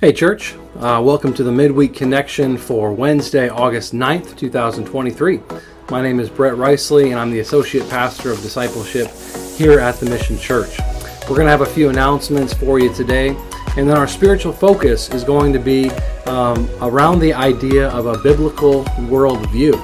[0.00, 0.54] Hey, church.
[0.76, 5.40] Uh, welcome to the Midweek Connection for Wednesday, August 9th, 2023.
[5.90, 9.08] My name is Brett Riceley, and I'm the Associate Pastor of Discipleship
[9.56, 10.78] here at the Mission Church.
[11.22, 13.30] We're going to have a few announcements for you today,
[13.76, 15.90] and then our spiritual focus is going to be
[16.26, 19.74] um, around the idea of a biblical worldview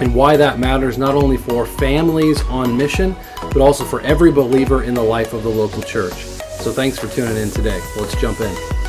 [0.00, 4.84] and why that matters not only for families on mission, but also for every believer
[4.84, 6.14] in the life of the local church.
[6.14, 7.82] So thanks for tuning in today.
[7.94, 8.83] Let's jump in.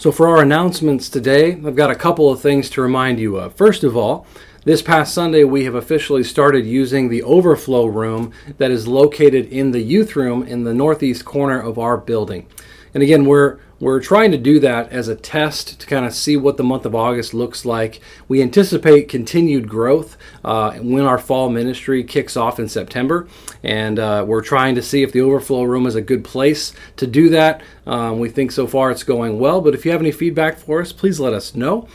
[0.00, 3.54] So, for our announcements today, I've got a couple of things to remind you of.
[3.54, 4.26] First of all,
[4.64, 9.72] this past Sunday, we have officially started using the overflow room that is located in
[9.72, 12.46] the youth room in the northeast corner of our building.
[12.94, 16.36] And again, we're we're trying to do that as a test to kind of see
[16.36, 18.00] what the month of August looks like.
[18.28, 23.26] We anticipate continued growth uh, when our fall ministry kicks off in September,
[23.62, 27.06] and uh, we're trying to see if the overflow room is a good place to
[27.06, 27.62] do that.
[27.86, 30.82] Um, we think so far it's going well, but if you have any feedback for
[30.82, 31.88] us, please let us know.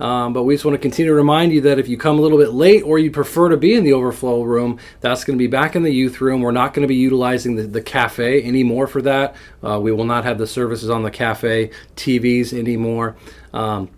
[0.00, 2.22] Um, but we just want to continue to remind you that if you come a
[2.22, 5.42] little bit late or you prefer to be in the overflow room, that's going to
[5.42, 6.40] be back in the youth room.
[6.40, 9.36] We're not going to be utilizing the, the cafe anymore for that.
[9.62, 13.16] Uh, we will not have the services on the cafe TVs anymore.
[13.52, 13.90] Um,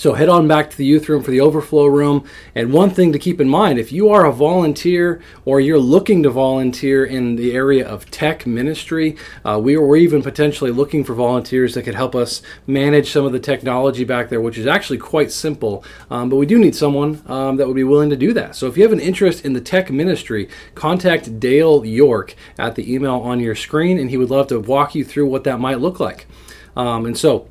[0.00, 2.24] so head on back to the youth room for the overflow room.
[2.54, 6.22] And one thing to keep in mind if you are a volunteer or you're looking
[6.22, 11.12] to volunteer in the area of tech ministry, uh, we are even potentially looking for
[11.12, 14.96] volunteers that could help us manage some of the technology back there, which is actually
[14.96, 15.84] quite simple.
[16.10, 18.56] Um, but we do need someone um, that would be willing to do that.
[18.56, 22.90] So if you have an interest in the tech ministry, contact Dale York at the
[22.90, 25.78] email on your screen, and he would love to walk you through what that might
[25.78, 26.26] look like.
[26.74, 27.50] Um, and so,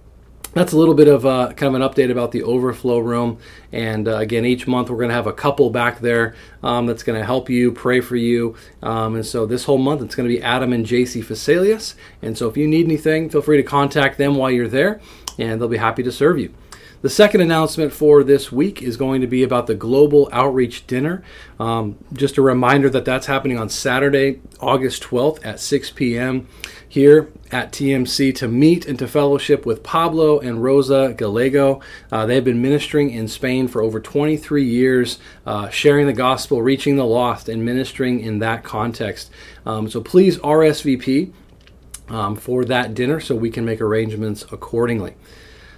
[0.53, 3.39] that's a little bit of uh, kind of an update about the overflow room.
[3.71, 7.03] And uh, again, each month we're going to have a couple back there um, that's
[7.03, 8.55] going to help you, pray for you.
[8.81, 11.95] Um, and so this whole month it's going to be Adam and JC Facilius.
[12.21, 14.99] And so if you need anything, feel free to contact them while you're there,
[15.37, 16.53] and they'll be happy to serve you.
[17.01, 21.23] The second announcement for this week is going to be about the Global Outreach Dinner.
[21.57, 26.49] Um, just a reminder that that's happening on Saturday, August 12th at 6 p.m.
[26.89, 31.81] here at TMC to meet and to fellowship with Pablo and Rosa Gallego.
[32.11, 36.95] Uh, they've been ministering in Spain for over 23 years, uh, sharing the gospel, reaching
[36.95, 39.29] the lost, and ministering in that context.
[39.65, 41.31] Um, so please RSVP
[42.09, 45.13] um, for that dinner so we can make arrangements accordingly.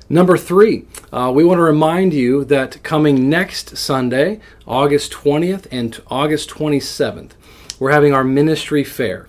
[0.07, 6.01] Number three, uh, we want to remind you that coming next Sunday, August 20th and
[6.07, 7.31] August 27th,
[7.79, 9.28] we're having our ministry fair.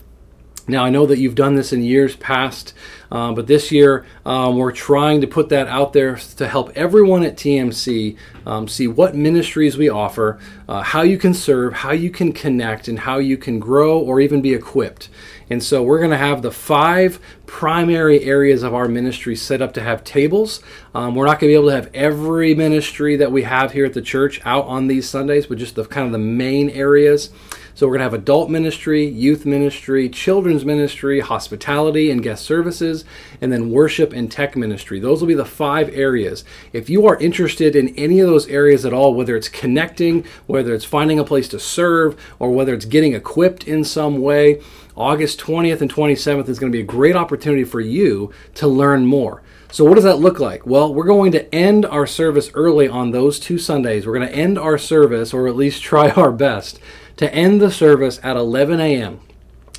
[0.69, 2.73] Now, I know that you've done this in years past,
[3.11, 7.25] uh, but this year um, we're trying to put that out there to help everyone
[7.25, 12.11] at TMC um, see what ministries we offer, uh, how you can serve, how you
[12.11, 15.09] can connect, and how you can grow or even be equipped.
[15.51, 19.75] And so we're going to have the five primary areas of our ministry set up
[19.75, 20.63] to have tables.
[20.95, 23.85] Um, we're not going to be able to have every ministry that we have here
[23.85, 27.31] at the church out on these Sundays, but just the kind of the main areas.
[27.75, 33.05] So we're going to have adult ministry, youth ministry, children's ministry, hospitality and guest services,
[33.41, 35.01] and then worship and tech ministry.
[35.01, 36.45] Those will be the five areas.
[36.73, 40.75] If you are interested in any of those areas at all, whether it's connecting, whether
[40.75, 44.61] it's finding a place to serve, or whether it's getting equipped in some way,
[44.95, 49.07] August 20th and 27th is going to be a great opportunity for you to learn
[49.07, 49.43] more.
[49.71, 50.67] So, what does that look like?
[50.67, 54.07] Well, we're going to end our service early on those two Sundays.
[54.07, 56.79] We're going to end our service, or at least try our best,
[57.23, 59.21] to end the service at 11 a.m.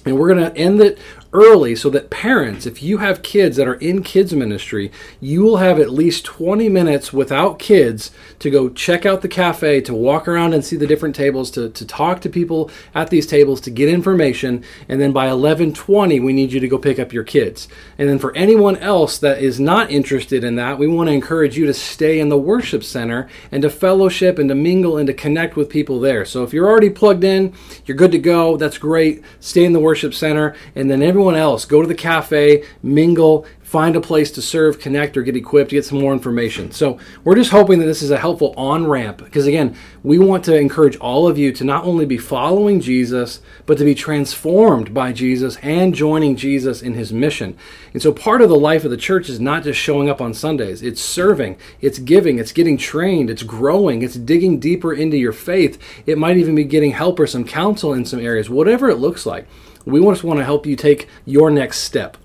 [0.06, 1.00] And we're going to end it
[1.34, 5.58] early so that parents, if you have kids that are in kids ministry, you will
[5.58, 10.28] have at least 20 minutes without kids to go check out the cafe, to walk
[10.28, 13.72] around and see the different tables, to, to talk to people at these tables, to
[13.72, 14.64] get information.
[14.88, 17.68] And then by 11:20, we need you to go pick up your kids.
[17.97, 21.58] And then for anyone else that is not interested in that, we want to encourage
[21.58, 25.14] you to stay in the worship center and to fellowship and to mingle and to
[25.14, 26.26] connect with people there.
[26.26, 27.53] So if you're already plugged in,
[27.86, 28.58] you're good to go.
[28.58, 29.24] That's great.
[29.40, 31.64] Stay in the worship center, and then everyone everyone else.
[31.64, 35.85] Go to the cafe, mingle, find a place to serve, connect, or get equipped, get
[35.85, 36.70] some more information.
[36.72, 40.43] So we're just hoping that this is a helpful on ramp because, again, we want
[40.46, 44.93] to encourage all of you to not only be following Jesus, but to be transformed
[44.93, 47.58] by Jesus and joining Jesus in his mission.
[47.93, 50.34] And so part of the life of the church is not just showing up on
[50.34, 55.34] Sundays, it's serving, it's giving, it's getting trained, it's growing, it's digging deeper into your
[55.34, 55.79] faith.
[56.05, 59.26] It might even be getting help or some counsel in some areas, whatever it looks
[59.26, 59.47] like.
[59.85, 62.18] We just want to help you take your next step.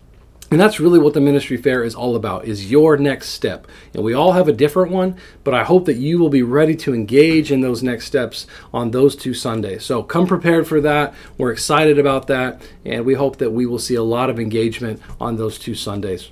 [0.50, 3.66] And that's really what the ministry fair is all about is your next step.
[3.93, 6.75] And we all have a different one, but I hope that you will be ready
[6.76, 9.84] to engage in those next steps on those two Sundays.
[9.84, 11.14] So come prepared for that.
[11.37, 15.02] We're excited about that, and we hope that we will see a lot of engagement
[15.20, 16.31] on those two Sundays.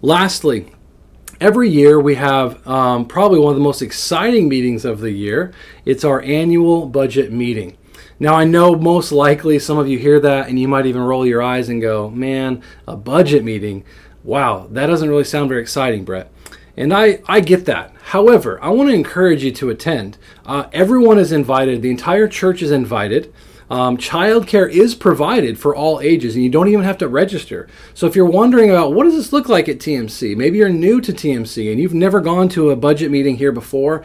[0.00, 0.70] Lastly,
[1.40, 5.52] every year we have um, probably one of the most exciting meetings of the year.
[5.84, 7.76] It's our annual budget meeting.
[8.22, 11.26] Now, I know most likely some of you hear that and you might even roll
[11.26, 13.82] your eyes and go, man, a budget meeting.
[14.22, 16.30] Wow, that doesn't really sound very exciting, Brett.
[16.76, 17.94] And I, I get that.
[18.04, 20.18] However, I want to encourage you to attend.
[20.44, 23.32] Uh, everyone is invited, the entire church is invited.
[23.70, 27.68] Um, childcare is provided for all ages, and you don't even have to register.
[27.94, 31.00] So if you're wondering about what does this look like at TMC, maybe you're new
[31.00, 34.04] to TMC and you've never gone to a budget meeting here before,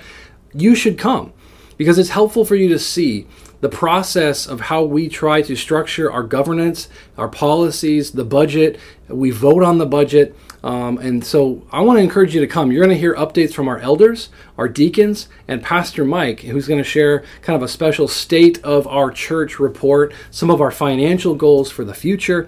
[0.54, 1.34] you should come
[1.78, 3.28] because it's helpful for you to see
[3.62, 6.88] the process of how we try to structure our governance,
[7.18, 8.80] our policies, the budget.
[9.08, 10.36] We vote on the budget.
[10.64, 12.72] Um, and so I want to encourage you to come.
[12.72, 16.80] You're going to hear updates from our elders, our deacons, and Pastor Mike, who's going
[16.80, 21.36] to share kind of a special state of our church report, some of our financial
[21.36, 22.48] goals for the future,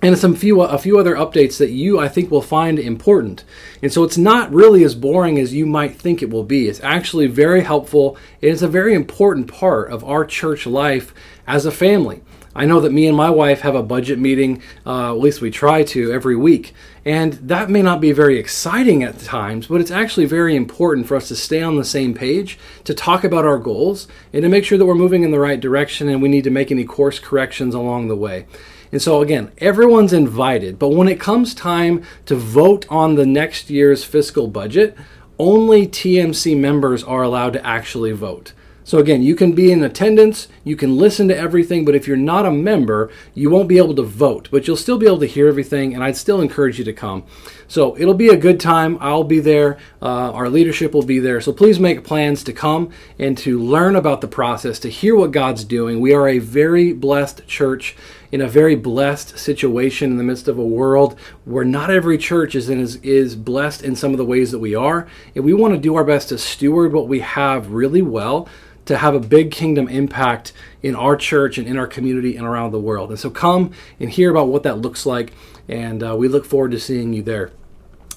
[0.00, 3.44] and some few a few other updates that you I think will find important.
[3.82, 6.68] And so it's not really as boring as you might think it will be.
[6.68, 8.16] It's actually very helpful.
[8.40, 11.12] It is a very important part of our church life
[11.46, 12.22] as a family.
[12.54, 15.48] I know that me and my wife have a budget meeting, uh, at least we
[15.50, 16.74] try to, every week.
[17.04, 21.16] And that may not be very exciting at times, but it's actually very important for
[21.16, 24.64] us to stay on the same page, to talk about our goals, and to make
[24.64, 27.20] sure that we're moving in the right direction and we need to make any course
[27.20, 28.46] corrections along the way.
[28.92, 30.78] And so, again, everyone's invited.
[30.78, 34.96] But when it comes time to vote on the next year's fiscal budget,
[35.38, 38.52] only TMC members are allowed to actually vote.
[38.88, 42.16] So again, you can be in attendance, you can listen to everything, but if you're
[42.16, 45.26] not a member, you won't be able to vote, but you'll still be able to
[45.26, 47.24] hear everything, and I'd still encourage you to come.
[47.66, 48.96] So it'll be a good time.
[48.98, 49.76] I'll be there.
[50.00, 51.42] Uh, our leadership will be there.
[51.42, 55.32] So please make plans to come and to learn about the process, to hear what
[55.32, 56.00] God's doing.
[56.00, 57.94] We are a very blessed church
[58.30, 62.54] in a very blessed situation in the midst of a world where not every church
[62.54, 65.08] is, in, is, is blessed in some of the ways that we are.
[65.34, 68.48] And we want to do our best to steward what we have really well
[68.88, 70.52] to have a big kingdom impact
[70.82, 73.10] in our church and in our community and around the world.
[73.10, 75.34] And so come and hear about what that looks like,
[75.68, 77.52] and uh, we look forward to seeing you there.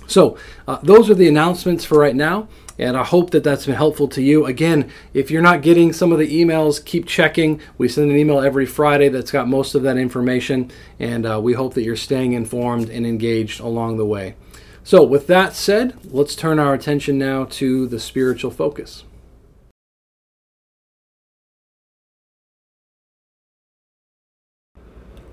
[0.07, 0.37] So,
[0.67, 2.47] uh, those are the announcements for right now,
[2.81, 4.47] and I hope that that's been helpful to you.
[4.47, 7.61] Again, if you're not getting some of the emails, keep checking.
[7.77, 11.53] We send an email every Friday that's got most of that information, and uh, we
[11.53, 14.35] hope that you're staying informed and engaged along the way.
[14.83, 19.03] So, with that said, let's turn our attention now to the spiritual focus.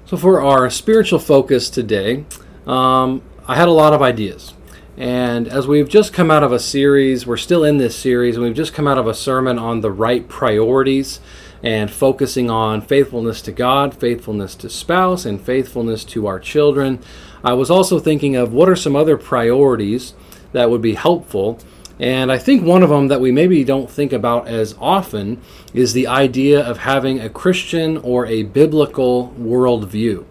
[0.04, 2.26] So, for our spiritual focus today,
[2.66, 4.52] um, I had a lot of ideas.
[4.98, 8.44] And as we've just come out of a series, we're still in this series, and
[8.44, 11.20] we've just come out of a sermon on the right priorities
[11.62, 16.98] and focusing on faithfulness to God, faithfulness to spouse, and faithfulness to our children.
[17.44, 20.14] I was also thinking of what are some other priorities
[20.50, 21.60] that would be helpful
[22.00, 25.40] and I think one of them that we maybe don't think about as often
[25.74, 30.24] is the idea of having a Christian or a biblical worldview.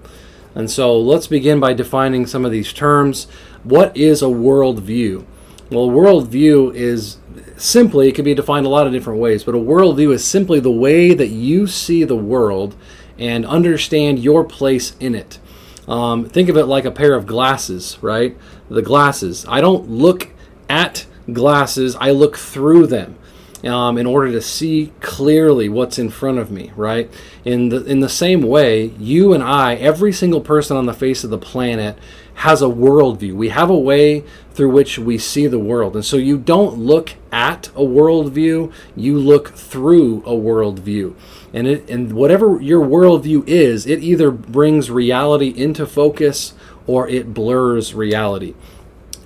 [0.56, 3.28] And so let's begin by defining some of these terms.
[3.68, 5.26] What is a worldview?
[5.70, 7.18] Well, a worldview is
[7.58, 10.62] simply, it can be defined a lot of different ways, but a worldview is simply
[10.62, 12.78] the way that you see the world
[13.20, 15.40] and understand your place in it.
[15.86, 18.38] Um, think of it like a pair of glasses, right?
[18.70, 19.46] The glasses.
[19.50, 20.30] I don't look
[20.70, 23.18] at glasses, I look through them.
[23.64, 27.12] Um, in order to see clearly what's in front of me, right?
[27.44, 31.24] In the in the same way, you and I, every single person on the face
[31.24, 31.98] of the planet,
[32.36, 33.34] has a worldview.
[33.34, 34.24] We have a way
[34.54, 39.18] through which we see the world, and so you don't look at a worldview; you
[39.18, 41.16] look through a worldview.
[41.52, 46.54] And it and whatever your worldview is, it either brings reality into focus
[46.86, 48.54] or it blurs reality.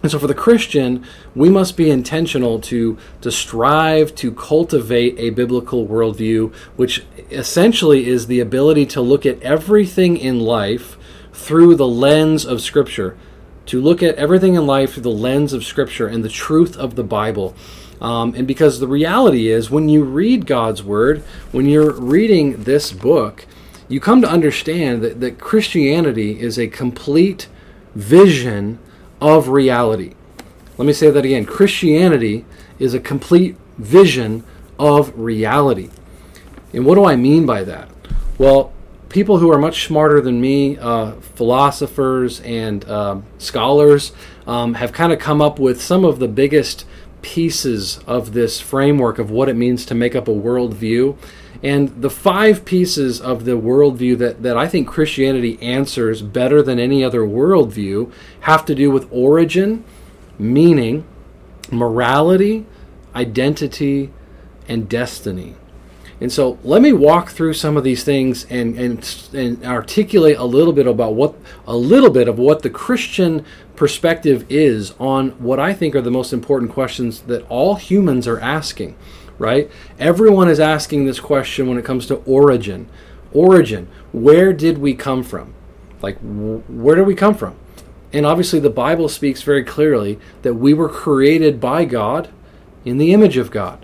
[0.02, 1.06] And so for the Christian,
[1.36, 8.26] we must be intentional to, to strive to cultivate a biblical worldview, which essentially is
[8.26, 10.98] the ability to look at everything in life
[11.34, 13.16] through the lens of Scripture.
[13.68, 16.96] To look at everything in life through the lens of Scripture and the truth of
[16.96, 17.56] the Bible.
[18.02, 22.92] Um, and because the reality is, when you read God's Word, when you're reading this
[22.92, 23.46] book,
[23.88, 27.48] you come to understand that, that Christianity is a complete
[27.94, 28.80] vision
[29.22, 30.14] of reality.
[30.78, 31.46] Let me say that again.
[31.46, 32.46] Christianity
[32.80, 34.44] is a complete vision
[34.80, 35.90] of reality.
[36.74, 37.90] And what do I mean by that?
[38.38, 38.74] Well,
[39.10, 44.14] people who are much smarter than me, uh, philosophers and uh, scholars,
[44.48, 46.86] um, have kind of come up with some of the biggest
[47.22, 51.16] pieces of this framework of what it means to make up a worldview.
[51.64, 56.80] And the five pieces of the worldview that, that I think Christianity answers better than
[56.80, 59.84] any other worldview have to do with origin,
[60.40, 61.06] meaning,
[61.70, 62.66] morality,
[63.14, 64.12] identity,
[64.68, 65.56] and destiny.
[66.22, 70.46] And so let me walk through some of these things and, and, and articulate a
[70.46, 73.44] little bit about what a little bit of what the Christian
[73.76, 78.40] perspective is on what I think are the most important questions that all humans are
[78.40, 78.96] asking,
[79.42, 79.72] right?
[79.98, 82.88] Everyone is asking this question when it comes to origin.
[83.34, 85.56] Origin, where did we come from?
[86.04, 87.56] Like, where did we come from?
[88.14, 92.30] And obviously, the Bible speaks very clearly that we were created by God
[92.86, 93.84] in the image of God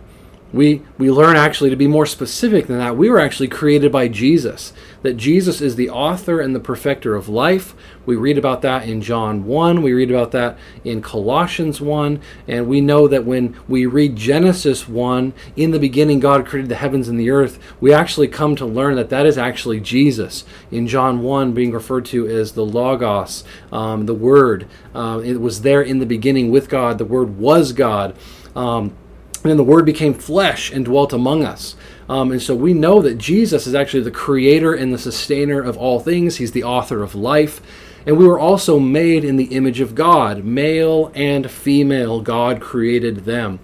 [0.53, 2.97] we we learn actually to be more specific than that.
[2.97, 4.73] We were actually created by jesus
[5.03, 7.75] that jesus is the author and the perfecter of life.
[8.05, 12.67] We read about that in john 1 we read about that in colossians 1 and
[12.67, 17.09] we know that when we read genesis 1 in the beginning god created the heavens
[17.09, 20.45] and the earth we actually come to learn that that is actually jesus.
[20.71, 25.61] In john 1 being referred to as the logos um, the word uh, it was
[25.61, 26.97] there in the beginning with god.
[26.97, 28.15] The word was god.
[28.55, 28.95] Um,
[29.47, 31.77] and then the Word became flesh and dwelt among us.
[32.09, 35.77] Um, and so we know that Jesus is actually the creator and the sustainer of
[35.77, 36.35] all things.
[36.35, 37.61] He's the author of life.
[38.05, 40.43] And we were also made in the image of God.
[40.43, 43.61] Male and female, God created them.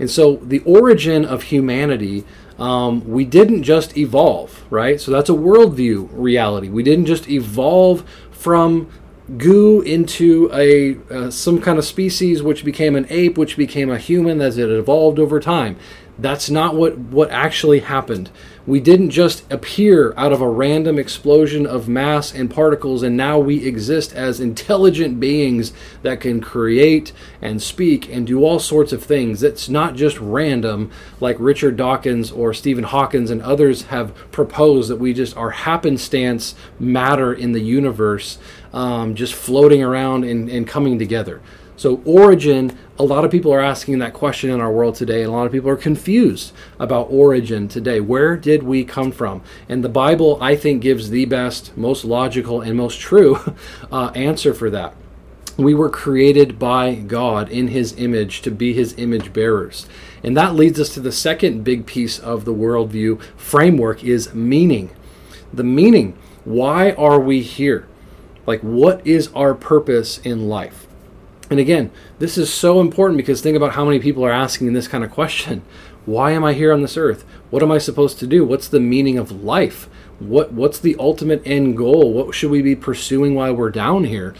[0.00, 2.24] And so the origin of humanity,
[2.58, 5.00] um, we didn't just evolve, right?
[5.00, 6.68] So that's a worldview reality.
[6.68, 8.90] We didn't just evolve from
[9.36, 13.98] goo into a uh, some kind of species which became an ape which became a
[13.98, 15.76] human as it evolved over time.
[16.18, 18.30] That's not what what actually happened.
[18.66, 23.38] We didn't just appear out of a random explosion of mass and particles and now
[23.38, 25.72] we exist as intelligent beings
[26.02, 29.42] that can create and speak and do all sorts of things.
[29.42, 34.96] It's not just random like richard dawkins or stephen hawkins and others have proposed that
[34.96, 38.38] we just are happenstance matter in the universe
[38.72, 41.40] um, just floating around and, and coming together.
[41.80, 45.30] So, origin, a lot of people are asking that question in our world today, and
[45.30, 48.00] a lot of people are confused about origin today.
[48.00, 49.40] Where did we come from?
[49.66, 53.38] And the Bible, I think, gives the best, most logical, and most true
[53.90, 54.94] uh, answer for that.
[55.56, 59.86] We were created by God in His image to be His image bearers.
[60.22, 64.90] And that leads us to the second big piece of the worldview framework is meaning.
[65.50, 66.18] The meaning.
[66.44, 67.88] Why are we here?
[68.50, 70.88] Like, what is our purpose in life?
[71.50, 74.88] And again, this is so important because think about how many people are asking this
[74.88, 75.62] kind of question.
[76.04, 77.24] Why am I here on this earth?
[77.50, 78.44] What am I supposed to do?
[78.44, 79.88] What's the meaning of life?
[80.18, 82.12] What what's the ultimate end goal?
[82.12, 84.34] What should we be pursuing while we're down here?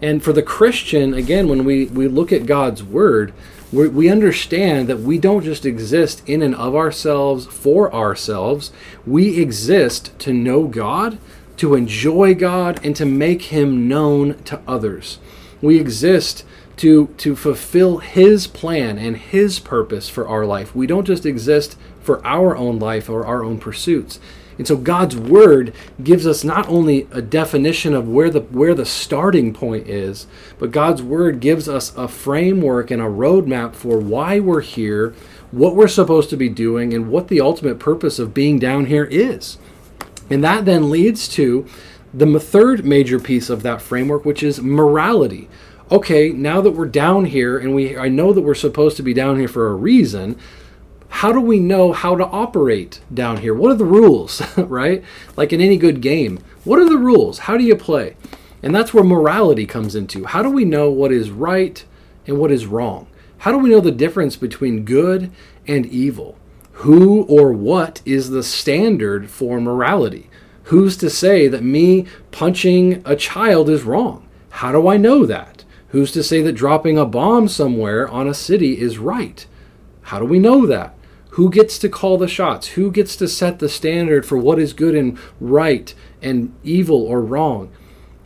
[0.00, 3.34] And for the Christian, again, when we, we look at God's word,
[3.72, 8.70] we, we understand that we don't just exist in and of ourselves for ourselves.
[9.04, 11.18] We exist to know God
[11.56, 15.18] to enjoy God, and to make Him known to others.
[15.60, 16.44] We exist
[16.76, 20.74] to, to fulfill His plan and His purpose for our life.
[20.74, 24.20] We don't just exist for our own life or our own pursuits.
[24.58, 28.86] And so God's word gives us not only a definition of where the where the
[28.86, 30.26] starting point is,
[30.58, 35.14] but God's word gives us a framework and a roadmap for why we're here,
[35.50, 39.04] what we're supposed to be doing, and what the ultimate purpose of being down here
[39.04, 39.58] is.
[40.30, 41.66] And that then leads to
[42.12, 45.48] the third major piece of that framework, which is morality.
[45.90, 49.14] Okay, now that we're down here and we I know that we're supposed to be
[49.14, 50.38] down here for a reason,
[51.08, 53.54] how do we know how to operate down here?
[53.54, 55.04] What are the rules, right?
[55.36, 57.40] Like in any good game, what are the rules?
[57.40, 58.16] How do you play?
[58.62, 60.24] And that's where morality comes into.
[60.24, 61.84] How do we know what is right
[62.26, 63.06] and what is wrong?
[63.38, 65.30] How do we know the difference between good
[65.68, 66.36] and evil?
[66.80, 70.28] Who or what is the standard for morality?
[70.64, 74.28] Who's to say that me punching a child is wrong?
[74.50, 75.64] How do I know that?
[75.88, 79.46] Who's to say that dropping a bomb somewhere on a city is right?
[80.02, 80.94] How do we know that?
[81.30, 82.68] Who gets to call the shots?
[82.68, 87.22] Who gets to set the standard for what is good and right and evil or
[87.22, 87.72] wrong?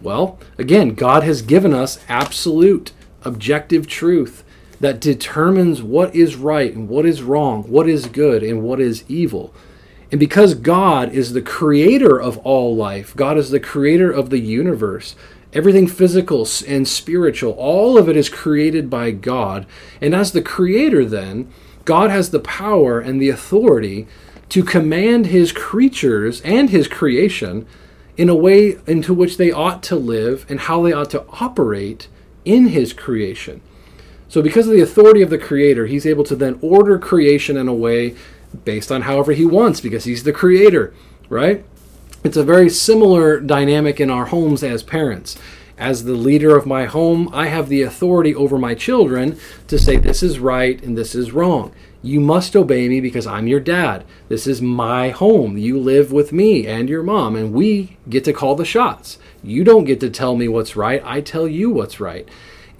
[0.02, 2.90] Well, again, God has given us absolute
[3.22, 4.42] objective truth
[4.80, 9.04] that determines what is right and what is wrong, what is good and what is
[9.08, 9.54] evil.
[10.10, 14.40] And because God is the creator of all life, God is the creator of the
[14.40, 15.14] universe,
[15.52, 19.66] everything physical and spiritual, all of it is created by God.
[20.00, 21.52] And as the creator, then,
[21.84, 24.06] God has the power and the authority
[24.48, 27.66] to command his creatures and his creation
[28.16, 32.08] in a way into which they ought to live and how they ought to operate
[32.44, 33.60] in his creation.
[34.30, 37.66] So, because of the authority of the Creator, he's able to then order creation in
[37.66, 38.14] a way
[38.64, 40.94] based on however he wants because he's the Creator,
[41.28, 41.64] right?
[42.22, 45.36] It's a very similar dynamic in our homes as parents.
[45.76, 49.96] As the leader of my home, I have the authority over my children to say
[49.96, 51.72] this is right and this is wrong.
[52.00, 54.04] You must obey me because I'm your dad.
[54.28, 55.58] This is my home.
[55.58, 59.18] You live with me and your mom, and we get to call the shots.
[59.42, 61.02] You don't get to tell me what's right.
[61.04, 62.28] I tell you what's right.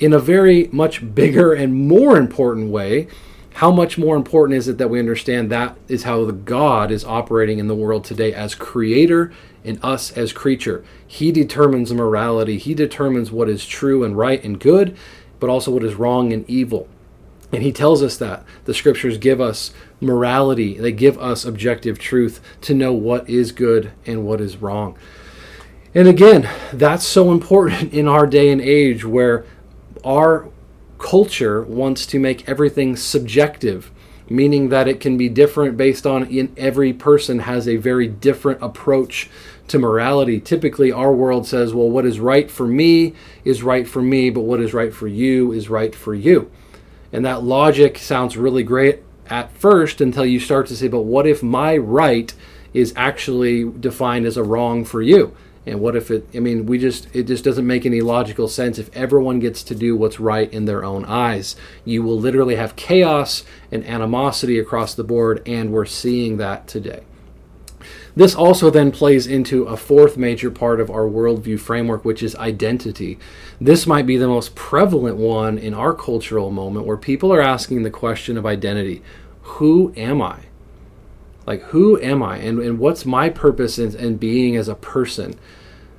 [0.00, 3.06] In a very much bigger and more important way,
[3.54, 7.04] how much more important is it that we understand that is how the God is
[7.04, 9.30] operating in the world today as creator
[9.62, 10.82] and us as creature?
[11.06, 14.96] He determines morality, He determines what is true and right and good,
[15.38, 16.88] but also what is wrong and evil.
[17.52, 18.44] And He tells us that.
[18.64, 23.92] The scriptures give us morality, they give us objective truth to know what is good
[24.06, 24.96] and what is wrong.
[25.94, 29.44] And again, that's so important in our day and age where
[30.04, 30.48] our
[30.98, 33.90] culture wants to make everything subjective,
[34.28, 38.62] meaning that it can be different based on in every person has a very different
[38.62, 39.28] approach
[39.68, 40.40] to morality.
[40.40, 43.14] Typically, our world says, well, what is right for me
[43.44, 46.50] is right for me, but what is right for you is right for you.
[47.12, 51.26] And that logic sounds really great at first until you start to say, but what
[51.26, 52.32] if my right
[52.74, 55.34] is actually defined as a wrong for you?
[55.66, 58.78] And what if it, I mean, we just, it just doesn't make any logical sense
[58.78, 61.54] if everyone gets to do what's right in their own eyes.
[61.84, 67.02] You will literally have chaos and animosity across the board, and we're seeing that today.
[68.16, 72.34] This also then plays into a fourth major part of our worldview framework, which is
[72.36, 73.18] identity.
[73.60, 77.82] This might be the most prevalent one in our cultural moment where people are asking
[77.82, 79.02] the question of identity
[79.42, 80.49] Who am I?
[81.50, 82.36] Like, who am I?
[82.36, 85.34] And, and what's my purpose in, in being as a person?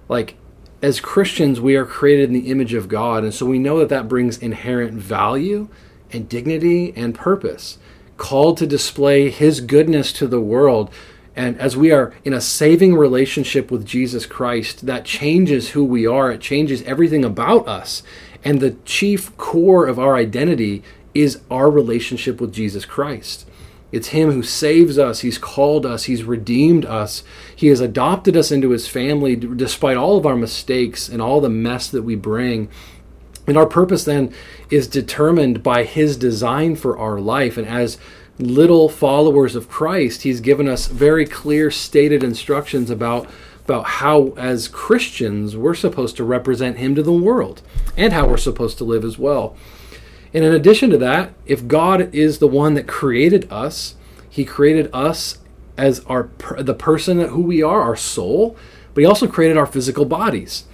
[0.08, 0.38] Like,
[0.82, 3.26] as Christians, we are created in the image of God.
[3.26, 5.68] And so we know that that brings inherent value
[6.10, 7.80] and dignity and purpose.
[8.16, 10.90] Called to display His goodness to the world.
[11.36, 16.08] And as we are in a saving relationship with Jesus Christ, that changes who we
[16.08, 16.32] are.
[16.32, 18.04] It changes everything about us.
[18.42, 20.82] And the chief core of our identity
[21.14, 23.46] is our relationship with Jesus Christ.
[23.92, 25.20] It's Him who saves us.
[25.20, 26.06] He's called us.
[26.06, 27.24] He's redeemed us.
[27.56, 31.50] He has adopted us into His family despite all of our mistakes and all the
[31.50, 32.70] mess that we bring.
[33.48, 34.34] And our purpose then
[34.70, 37.58] is determined by His design for our life.
[37.58, 37.98] And as
[38.40, 43.28] little followers of Christ, He's given us very clear, stated instructions about,
[43.66, 47.62] about how, as Christians, we're supposed to represent Him to the world
[47.98, 49.56] and how we're supposed to live as well.
[50.34, 53.96] And in addition to that, if God is the one that created us,
[54.30, 55.40] He created us
[55.78, 58.56] as our the person who we are, our soul,
[58.94, 60.66] but He also created our physical bodies.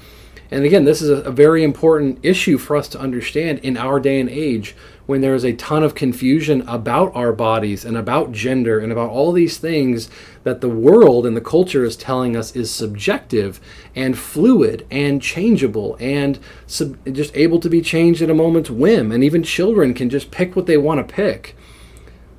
[0.49, 4.19] And again, this is a, very important issue for us to understand in our day
[4.19, 8.79] and age when there is a ton of confusion about our bodies and about gender
[8.79, 10.09] and about all these things
[10.47, 13.59] that the world and the culture is telling us is subjective
[13.93, 19.11] and fluid and changeable and sub- just able to be changed at a moment's whim.
[19.11, 21.53] And even children can just pick what they want to pick.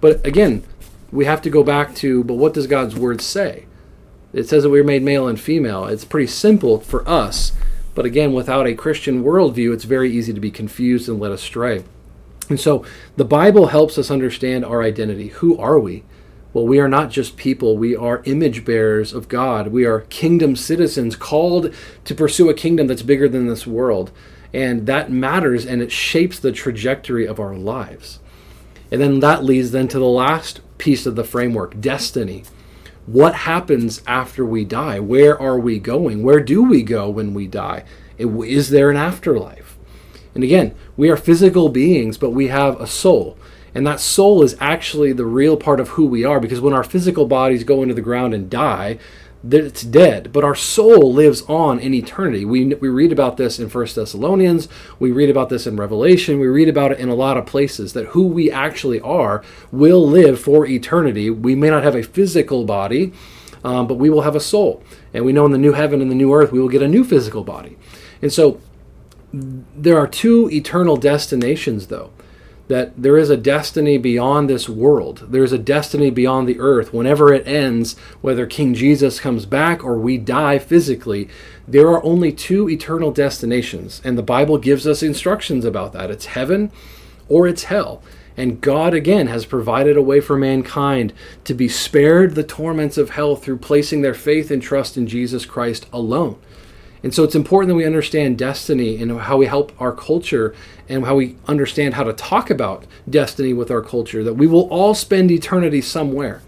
[0.01, 0.65] But again,
[1.13, 3.67] we have to go back to but what does God's word say?
[4.33, 5.85] It says that we are made male and female.
[5.85, 7.53] It's pretty simple for us.
[7.95, 11.85] But again, without a Christian worldview, it's very easy to be confused and led astray.
[12.49, 15.29] And so the Bible helps us understand our identity.
[15.29, 16.05] Who are we?
[16.53, 19.69] Well, we are not just people, we are image bearers of God.
[19.69, 24.11] We are kingdom citizens called to pursue a kingdom that's bigger than this world.
[24.55, 28.19] And that matters and it shapes the trajectory of our lives.
[28.91, 32.45] And then that leads then to the last piece of the framework, destiny.
[33.05, 35.01] What happens after we die?
[35.01, 36.23] Where are we going?
[36.23, 37.85] Where do we go when we die?
[38.17, 39.77] Is there an afterlife?
[40.35, 43.37] And again, we are physical beings, but we have a soul.
[43.75, 46.85] And that soul is actually the real part of who we are because when our
[46.85, 48.99] physical bodies go into the ground and die,
[49.49, 50.33] it's dead.
[50.33, 52.45] But our soul lives on in eternity.
[52.45, 54.69] We, we read about this in First Thessalonians.
[54.99, 56.41] We read about this in Revelation.
[56.41, 60.07] We read about it in a lot of places that who we actually are will
[60.07, 61.31] live for eternity.
[61.31, 63.13] We may not have a physical body,
[63.63, 64.83] um, but we will have a soul.
[65.15, 66.89] And we know in the new heaven and the new earth, we will get a
[66.89, 67.79] new physical body.
[68.21, 68.61] And so
[69.33, 72.11] there are two eternal destinations, though.
[72.69, 75.27] That there is a destiny beyond this world.
[75.31, 76.93] There's a destiny beyond the earth.
[76.93, 81.29] Whenever it ends, whether King Jesus comes back or we die physically,
[81.67, 84.03] there are only two eternal destinations.
[84.05, 86.71] And the Bible gives us instructions about that it's heaven
[87.29, 88.03] or it's hell.
[88.39, 93.11] And God, again, has provided a way for mankind to be spared the torments of
[93.11, 96.39] hell through placing their faith and trust in Jesus Christ alone.
[97.03, 100.55] And so it's important that we understand destiny and how we help our culture
[100.89, 104.69] and how we understand how to talk about destiny with our culture, that we will
[104.69, 106.43] all spend eternity somewhere,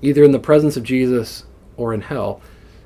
[0.00, 1.44] either in the presence of Jesus
[1.76, 2.40] or in hell.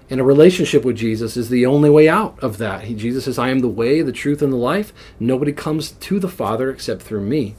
[0.09, 2.85] And a relationship with Jesus is the only way out of that.
[2.85, 4.92] He, Jesus says, I am the way, the truth, and the life.
[5.19, 7.57] Nobody comes to the Father except through me.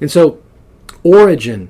[0.00, 0.40] And so,
[1.02, 1.68] origin,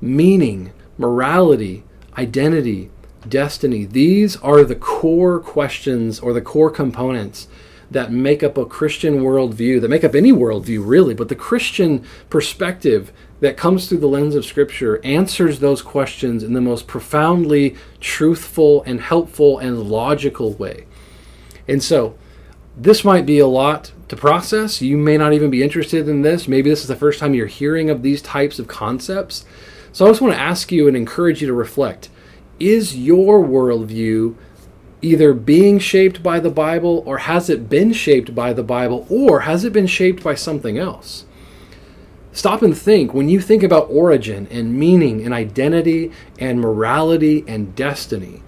[0.00, 1.84] meaning, morality,
[2.18, 2.90] identity,
[3.26, 7.48] destiny, these are the core questions or the core components
[7.90, 12.04] that make up a Christian worldview, that make up any worldview really, but the Christian
[12.28, 17.76] perspective that comes through the lens of Scripture answers those questions in the most profoundly
[18.00, 20.86] truthful and helpful and logical way.
[21.66, 22.16] And so,
[22.76, 24.80] this might be a lot to process.
[24.80, 26.46] You may not even be interested in this.
[26.46, 29.44] Maybe this is the first time you're hearing of these types of concepts.
[29.92, 32.08] So, I just want to ask you and encourage you to reflect
[32.58, 34.34] is your worldview
[35.00, 39.40] either being shaped by the Bible or has it been shaped by the Bible or
[39.40, 41.24] has it been shaped by something else?
[42.32, 47.74] Stop and think when you think about origin and meaning and identity and morality and
[47.74, 48.42] destiny.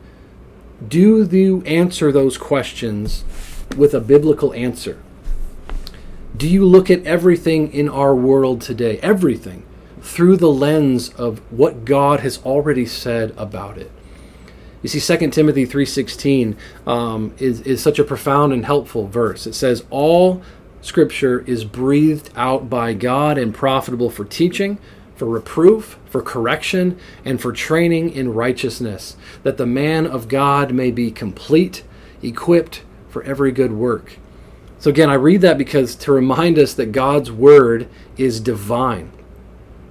[0.87, 3.25] Do you answer those questions
[3.77, 5.03] with a biblical answer?
[6.37, 9.65] Do you look at everything in our world today, everything,
[10.01, 13.91] through the lens of what God has already said about it?
[14.83, 16.57] You see, 2 Timothy 3.16
[16.89, 19.47] um, is, is such a profound and helpful verse.
[19.47, 20.43] It says, All
[20.81, 24.79] Scripture is breathed out by God and profitable for teaching,
[25.17, 30.91] for reproof, for correction, and for training in righteousness, that the man of God may
[30.91, 31.85] be complete,
[32.23, 34.17] equipped for every good work.
[34.79, 39.13] So, again, I read that because to remind us that God's Word is divine.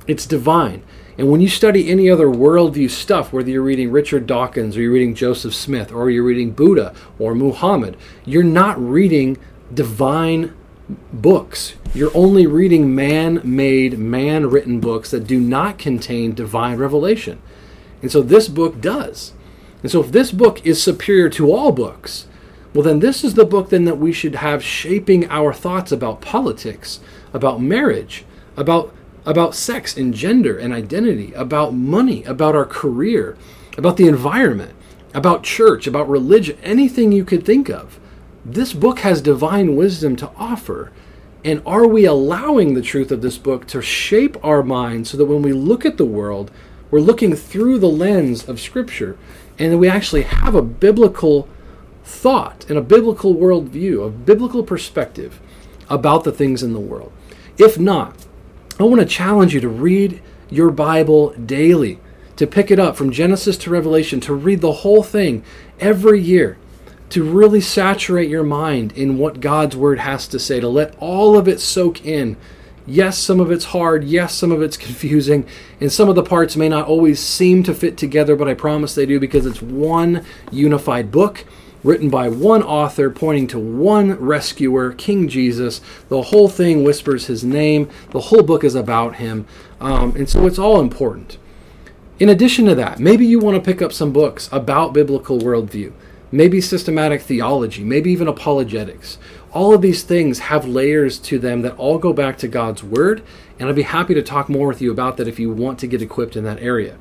[0.10, 0.84] It's divine.
[1.18, 4.94] And when you study any other worldview stuff, whether you're reading Richard Dawkins or you're
[4.94, 9.38] reading Joseph Smith or you're reading Buddha or Muhammad, you're not reading
[9.74, 10.56] divine
[11.12, 11.76] books.
[11.94, 17.42] You're only reading man made, man written books that do not contain divine revelation.
[18.02, 19.34] And so this book does.
[19.84, 22.28] And so if this book is superior to all books,
[22.74, 26.22] well, then this is the book then that we should have shaping our thoughts about
[26.22, 27.00] politics,
[27.34, 28.94] about marriage, about
[29.30, 33.38] about sex and gender and identity, about money, about our career,
[33.78, 34.74] about the environment,
[35.14, 38.00] about church, about religion, anything you could think of.
[38.44, 40.92] This book has divine wisdom to offer.
[41.46, 45.26] And are we allowing the truth of this book to shape our minds so that
[45.26, 46.50] when we look at the world,
[46.90, 49.16] we're looking through the lens of Scripture
[49.60, 51.48] and that we actually have a biblical
[52.04, 55.40] thought and a biblical worldview, a biblical perspective
[55.88, 57.12] about the things in the world?
[57.60, 58.26] If not,
[58.80, 62.00] I want to challenge you to read your Bible daily,
[62.38, 65.44] to pick it up from Genesis to Revelation, to read the whole thing
[65.82, 66.58] every year,
[67.10, 71.38] to really saturate your mind in what God's Word has to say, to let all
[71.38, 72.38] of it soak in.
[72.88, 74.06] Yes, some of it's hard.
[74.06, 75.46] Yes, some of it's confusing.
[75.82, 78.96] And some of the parts may not always seem to fit together, but I promise
[78.96, 81.44] they do because it's one unified book
[81.84, 85.82] written by one author pointing to one rescuer, King Jesus.
[86.10, 89.48] The whole thing whispers his name, the whole book is about him.
[89.80, 91.38] Um, and so it's all important.
[92.20, 95.94] In addition to that, maybe you want to pick up some books about biblical worldview,
[96.34, 99.18] maybe systematic theology, maybe even apologetics.
[99.54, 103.24] All of these things have layers to them that all go back to God's Word,
[103.58, 105.88] and I'd be happy to talk more with you about that if you want to
[105.88, 106.98] get equipped in that area.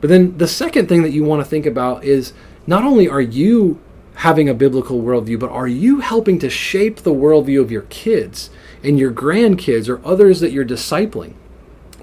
[0.00, 2.32] But then the second thing that you want to think about is
[2.68, 3.80] not only are you
[4.16, 8.48] having a biblical worldview, but are you helping to shape the worldview of your kids
[8.82, 11.34] and your grandkids or others that you're discipling?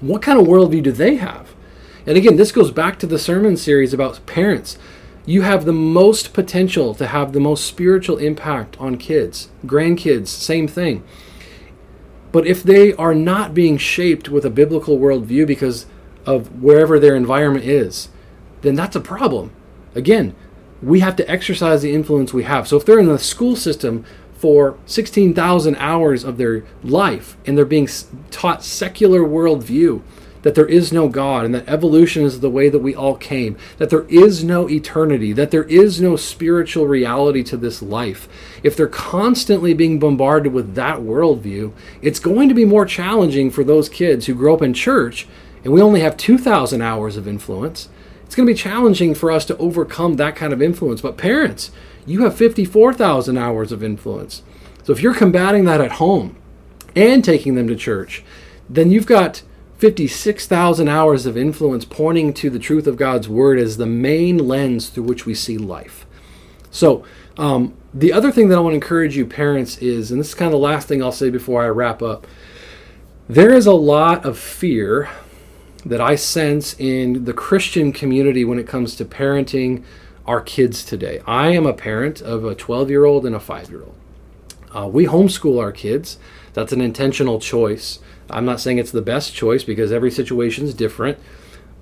[0.00, 1.54] What kind of worldview do they have?
[2.06, 4.78] And again, this goes back to the sermon series about parents.
[5.26, 10.68] You have the most potential to have the most spiritual impact on kids, grandkids, same
[10.68, 11.02] thing.
[12.30, 15.86] But if they are not being shaped with a biblical worldview because
[16.26, 18.08] of wherever their environment is,
[18.60, 19.50] then that's a problem.
[19.94, 20.34] Again,
[20.82, 22.68] we have to exercise the influence we have.
[22.68, 27.64] So if they're in the school system for 16,000 hours of their life and they're
[27.64, 27.88] being
[28.30, 30.02] taught secular worldview,
[30.42, 33.56] that there is no God and that evolution is the way that we all came,
[33.78, 38.28] that there is no eternity, that there is no spiritual reality to this life.
[38.62, 43.64] If they're constantly being bombarded with that worldview, it's going to be more challenging for
[43.64, 45.26] those kids who grow up in church
[45.64, 47.88] and we only have 2,000 hours of influence
[48.34, 51.00] it's going to be challenging for us to overcome that kind of influence.
[51.00, 51.70] But parents,
[52.04, 54.42] you have 54,000 hours of influence.
[54.82, 56.34] So if you're combating that at home
[56.96, 58.24] and taking them to church,
[58.68, 59.44] then you've got
[59.78, 64.88] 56,000 hours of influence pointing to the truth of God's word as the main lens
[64.88, 66.04] through which we see life.
[66.72, 67.04] So,
[67.36, 70.34] um, the other thing that I want to encourage you, parents, is, and this is
[70.34, 72.26] kind of the last thing I'll say before I wrap up,
[73.28, 75.08] there is a lot of fear
[75.84, 79.84] that I sense in the Christian community when it comes to parenting
[80.26, 81.20] our kids today.
[81.26, 83.94] I am a parent of a 12 year old and a 5 year old.
[84.74, 86.18] Uh, we homeschool our kids.
[86.52, 87.98] That's an intentional choice.
[88.30, 91.18] I'm not saying it's the best choice because every situation is different,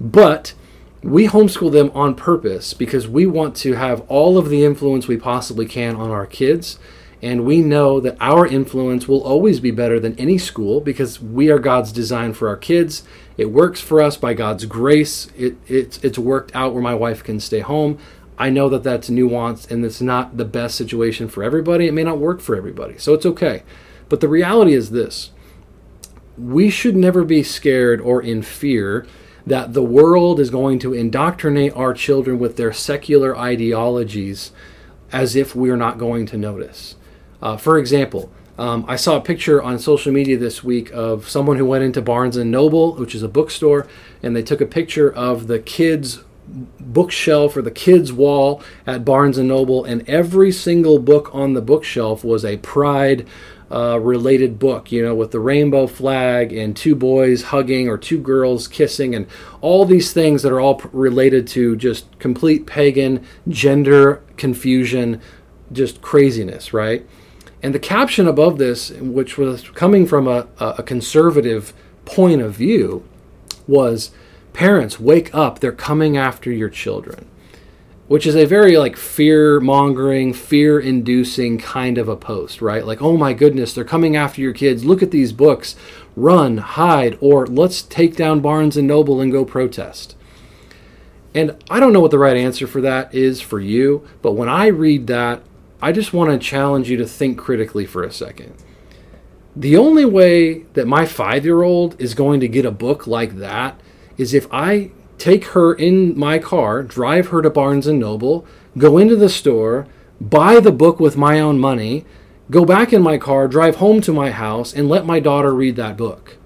[0.00, 0.54] but
[1.02, 5.16] we homeschool them on purpose because we want to have all of the influence we
[5.16, 6.78] possibly can on our kids.
[7.20, 11.50] And we know that our influence will always be better than any school because we
[11.50, 13.04] are God's design for our kids.
[13.36, 15.28] It works for us by God's grace.
[15.36, 17.98] It, it's, it's worked out where my wife can stay home.
[18.38, 21.86] I know that that's nuanced and it's not the best situation for everybody.
[21.86, 22.98] It may not work for everybody.
[22.98, 23.62] So it's okay.
[24.08, 25.30] But the reality is this
[26.38, 29.06] we should never be scared or in fear
[29.46, 34.52] that the world is going to indoctrinate our children with their secular ideologies
[35.10, 36.96] as if we're not going to notice.
[37.40, 41.56] Uh, for example, um, I saw a picture on social media this week of someone
[41.56, 43.86] who went into Barnes and Noble, which is a bookstore,
[44.22, 46.22] and they took a picture of the kids'
[46.78, 51.62] bookshelf or the kids' wall at Barnes and Noble, and every single book on the
[51.62, 53.26] bookshelf was a Pride
[53.70, 58.18] uh, related book, you know, with the rainbow flag and two boys hugging or two
[58.18, 59.26] girls kissing, and
[59.62, 65.22] all these things that are all related to just complete pagan gender confusion,
[65.72, 67.06] just craziness, right?
[67.62, 71.72] And the caption above this, which was coming from a, a conservative
[72.04, 73.04] point of view,
[73.66, 74.10] was
[74.52, 77.26] Parents, wake up, they're coming after your children
[78.12, 82.84] which is a very like fear mongering, fear inducing kind of a post, right?
[82.84, 84.84] Like, oh my goodness, they're coming after your kids.
[84.84, 85.76] Look at these books.
[86.14, 90.14] Run, hide, or let's take down Barnes and Noble and go protest.
[91.34, 94.50] And I don't know what the right answer for that is for you, but when
[94.50, 95.42] I read that,
[95.82, 98.54] I just want to challenge you to think critically for a second.
[99.56, 103.36] The only way that my five year old is going to get a book like
[103.38, 103.80] that
[104.16, 108.46] is if I take her in my car, drive her to Barnes and Noble,
[108.78, 109.88] go into the store,
[110.20, 112.04] buy the book with my own money,
[112.48, 115.76] go back in my car, drive home to my house, and let my daughter read
[115.76, 116.36] that book.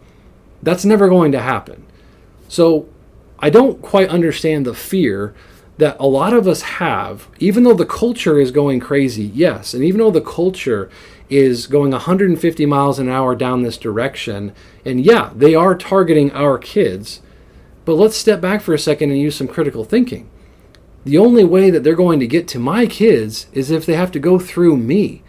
[0.63, 1.87] That's never going to happen.
[2.49, 2.89] So
[3.39, 5.35] I don't quite understand the fear
[5.79, 9.85] that a lot of us have, even though the culture is going crazy, yes, and
[9.85, 10.91] even though the culture
[11.29, 16.57] is going 150 miles an hour down this direction, and yeah, they are targeting our
[16.57, 17.21] kids.
[17.85, 20.31] But let's step back for a second and use some critical thinking.
[21.05, 24.11] The only way that they're going to get to my kids is if they have
[24.13, 25.23] to go through me.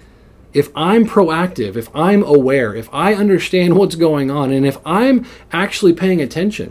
[0.54, 5.26] If I'm proactive, if I'm aware, if I understand what's going on, and if I'm
[5.52, 6.70] actually paying attention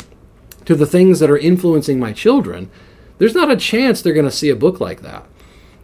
[0.64, 2.70] to the things that are influencing my children,
[3.18, 5.26] there's not a chance they're going to see a book like that,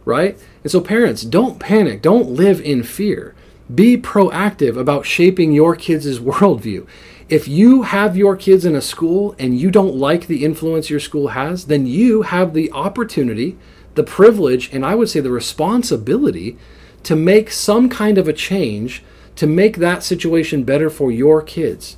[0.05, 0.37] right?
[0.63, 2.01] And so, parents, don't panic.
[2.01, 3.35] Don't live in fear.
[3.73, 6.87] Be proactive about shaping your kids' worldview
[7.33, 10.99] if you have your kids in a school and you don't like the influence your
[10.99, 13.57] school has, then you have the opportunity,
[13.95, 16.57] the privilege, and I would say the responsibility
[17.03, 19.03] to make some kind of a change
[19.35, 21.97] to make that situation better for your kids.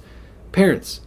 [0.52, 1.02] Parents,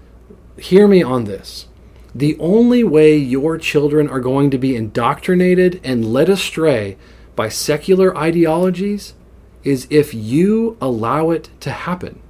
[0.59, 1.67] hear me on this.
[2.15, 6.97] The only way your children are going to be indoctrinated and led astray
[7.37, 9.15] by secular ideologies
[9.63, 12.21] is if you allow it to happen.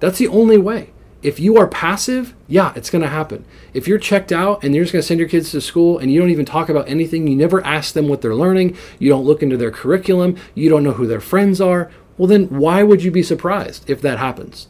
[0.00, 0.90] That's the only way.
[1.22, 3.44] If you are passive, yeah, it's going to happen.
[3.72, 6.12] If you're checked out and you're just going to send your kids to school and
[6.12, 9.24] you don't even talk about anything, you never ask them what they're learning, you don't
[9.24, 13.02] look into their curriculum, you don't know who their friends are, well, then why would
[13.02, 14.68] you be surprised if that happens?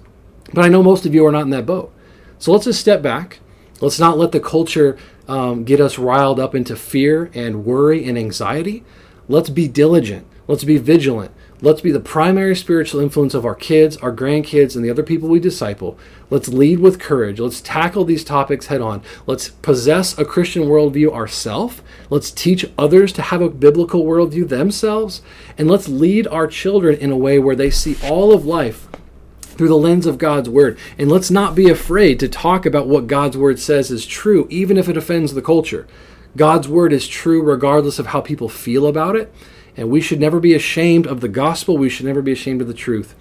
[0.53, 1.93] But I know most of you are not in that boat.
[2.39, 3.41] So let's just step back.
[3.81, 4.97] Let's not let the culture
[5.29, 8.85] um, get us riled up into fear and worry and anxiety.
[9.29, 10.27] Let's be diligent.
[10.49, 11.33] Let's be vigilant.
[11.61, 15.29] Let's be the primary spiritual influence of our kids, our grandkids, and the other people
[15.29, 15.99] we disciple.
[16.29, 17.41] Let's lead with courage.
[17.41, 19.03] Let's tackle these topics head on.
[19.27, 21.81] Let's possess a Christian worldview ourselves.
[22.11, 25.23] Let's teach others to have a biblical worldview themselves.
[25.57, 28.87] And let's lead our children in a way where they see all of life
[29.57, 30.79] through the lens of God's Word.
[30.99, 34.77] And let's not be afraid to talk about what God's Word says is true, even
[34.77, 35.87] if it offends the culture.
[36.37, 39.33] God's Word is true regardless of how people feel about it.
[39.77, 41.77] And we should never be ashamed of the gospel.
[41.77, 43.15] We should never be ashamed of the truth.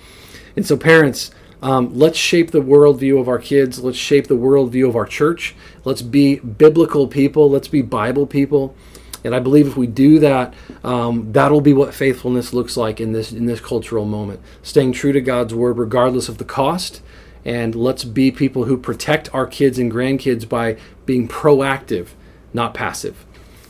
[0.55, 3.83] And so, parents, um, let's shape the worldview of our kids.
[3.83, 5.55] Let's shape the worldview of our church.
[5.83, 7.49] Let's be biblical people.
[7.49, 8.75] Let's be Bible people.
[9.25, 13.11] And I believe if we do that, um, that'll be what faithfulness looks like in
[13.11, 14.39] this in this cultural moment.
[14.61, 17.01] Staying true to God's word, regardless of the cost,
[17.45, 22.07] And let's be people who protect our kids and grandkids by being proactive,
[22.53, 23.23] not passive.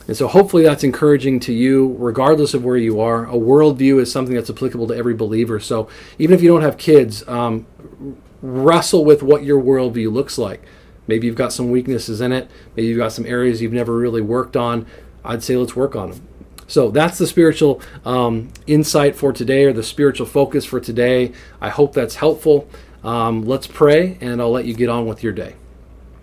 [0.08, 3.26] And so hopefully that's encouraging to you, regardless of where you are.
[3.26, 5.60] A worldview is something that's applicable to every believer.
[5.60, 5.88] So
[6.18, 7.66] even if you don't have kids, um,
[8.40, 10.62] wrestle with what your worldview looks like.
[11.08, 12.50] Maybe you've got some weaknesses in it.
[12.74, 14.86] Maybe you've got some areas you've never really worked on.
[15.26, 16.28] I'd say let's work on them.
[16.68, 21.32] So that's the spiritual um, insight for today, or the spiritual focus for today.
[21.60, 22.68] I hope that's helpful.
[23.04, 25.54] Um, let's pray, and I'll let you get on with your day.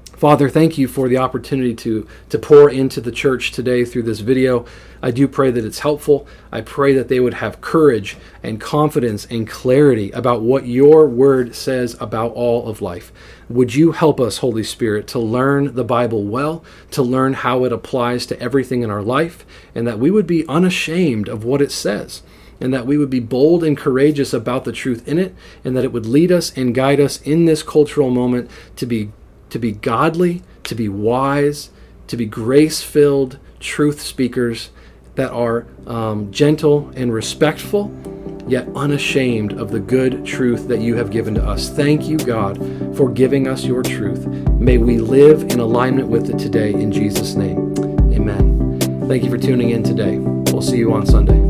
[0.03, 4.19] Father, thank you for the opportunity to, to pour into the church today through this
[4.19, 4.65] video.
[5.03, 6.25] I do pray that it's helpful.
[6.49, 11.55] I pray that they would have courage and confidence and clarity about what your word
[11.55, 13.11] says about all of life.
[13.49, 17.73] Would you help us, Holy Spirit, to learn the Bible well, to learn how it
[17.73, 21.71] applies to everything in our life, and that we would be unashamed of what it
[21.71, 22.23] says
[22.61, 25.35] and that we would be bold and courageous about the truth in it,
[25.65, 29.11] and that it would lead us and guide us in this cultural moment to be
[29.49, 31.71] to be godly, to be wise,
[32.07, 34.69] to be grace filled truth speakers
[35.15, 37.91] that are um, gentle and respectful,
[38.47, 41.69] yet unashamed of the good truth that you have given to us.
[41.69, 42.57] Thank you, God,
[42.95, 44.25] for giving us your truth.
[44.27, 47.73] May we live in alignment with it today in Jesus' name.
[48.13, 48.79] Amen.
[49.07, 50.17] Thank you for tuning in today.
[50.17, 51.42] We'll see you on Sunday.